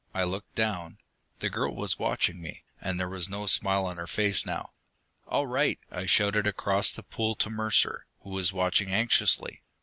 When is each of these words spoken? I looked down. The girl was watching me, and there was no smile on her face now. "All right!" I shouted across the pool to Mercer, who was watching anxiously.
I 0.15 0.23
looked 0.23 0.55
down. 0.55 0.97
The 1.41 1.51
girl 1.51 1.75
was 1.75 1.99
watching 1.99 2.41
me, 2.41 2.63
and 2.81 2.99
there 2.99 3.07
was 3.07 3.29
no 3.29 3.45
smile 3.45 3.85
on 3.85 3.97
her 3.97 4.07
face 4.07 4.47
now. 4.47 4.71
"All 5.27 5.45
right!" 5.45 5.77
I 5.91 6.07
shouted 6.07 6.47
across 6.47 6.91
the 6.91 7.03
pool 7.03 7.35
to 7.35 7.51
Mercer, 7.51 8.07
who 8.21 8.31
was 8.31 8.51
watching 8.51 8.89
anxiously. 8.89 9.61